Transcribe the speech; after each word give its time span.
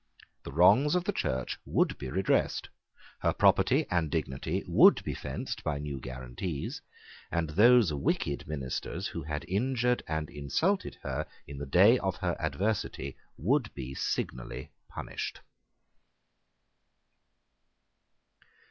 The 0.41 0.51
wrongs 0.51 0.95
of 0.95 1.03
the 1.03 1.11
Church 1.11 1.59
would 1.63 1.95
be 1.99 2.09
redressed, 2.09 2.67
her 3.19 3.31
property 3.31 3.85
and 3.91 4.09
dignity 4.09 4.63
would 4.67 5.03
be 5.03 5.13
fenced 5.13 5.63
by 5.63 5.77
new 5.77 5.99
guarantees; 5.99 6.81
and 7.31 7.51
those 7.51 7.93
wicked 7.93 8.47
ministers 8.47 9.05
who 9.05 9.21
had 9.21 9.45
injured 9.47 10.01
and 10.07 10.27
insulted 10.31 10.95
her 11.03 11.27
in 11.45 11.59
the 11.59 11.67
day 11.67 11.99
of 11.99 12.15
her 12.15 12.35
adversity 12.39 13.15
would 13.37 13.71
be 13.75 13.93
signally 13.93 14.71
punished. 14.89 15.39